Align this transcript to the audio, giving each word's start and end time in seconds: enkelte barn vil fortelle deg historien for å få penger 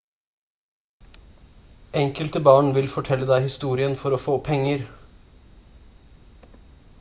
enkelte 2.01 2.41
barn 2.47 2.71
vil 2.77 2.89
fortelle 2.95 3.29
deg 3.33 3.45
historien 3.49 3.95
for 4.05 4.17
å 4.17 4.21
få 4.25 4.39
penger 4.49 4.83